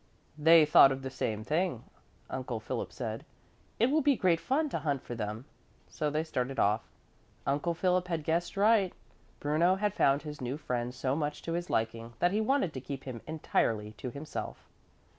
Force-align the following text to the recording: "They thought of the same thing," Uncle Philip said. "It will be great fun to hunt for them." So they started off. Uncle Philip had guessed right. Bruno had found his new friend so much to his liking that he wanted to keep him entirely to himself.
"They 0.35 0.65
thought 0.65 0.91
of 0.91 1.03
the 1.03 1.11
same 1.11 1.43
thing," 1.43 1.83
Uncle 2.27 2.59
Philip 2.59 2.91
said. 2.91 3.23
"It 3.79 3.91
will 3.91 4.01
be 4.01 4.15
great 4.15 4.39
fun 4.39 4.67
to 4.69 4.79
hunt 4.79 5.03
for 5.03 5.13
them." 5.13 5.45
So 5.89 6.09
they 6.09 6.23
started 6.23 6.57
off. 6.57 6.81
Uncle 7.45 7.75
Philip 7.75 8.07
had 8.07 8.23
guessed 8.23 8.57
right. 8.57 8.93
Bruno 9.39 9.75
had 9.75 9.93
found 9.93 10.23
his 10.23 10.41
new 10.41 10.57
friend 10.57 10.91
so 10.95 11.15
much 11.15 11.43
to 11.43 11.53
his 11.53 11.69
liking 11.69 12.13
that 12.17 12.31
he 12.31 12.41
wanted 12.41 12.73
to 12.73 12.81
keep 12.81 13.03
him 13.03 13.21
entirely 13.27 13.91
to 13.99 14.09
himself. 14.09 14.65